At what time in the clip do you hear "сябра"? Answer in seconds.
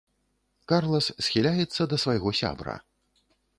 2.43-2.75